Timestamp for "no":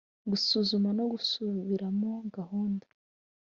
0.97-1.05